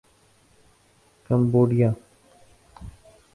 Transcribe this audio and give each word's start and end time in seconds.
Cambodia 1.25 1.89